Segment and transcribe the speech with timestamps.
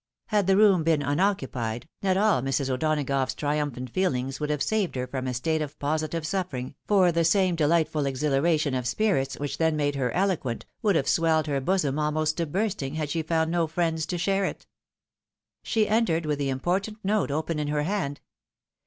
[0.29, 2.71] Had the room been unoccupied, not all Mrs.
[2.71, 7.11] O'Donagough's trium phant feeKngs would have saved her from a state of positive suffering, for
[7.11, 11.61] the same delightful exhilaration of spirits which then made her eloquent, would have swelled her
[11.61, 14.65] bosom almost to bursting, had she found no Mends to share it.
[15.61, 18.21] She entered with the important note open in her hand.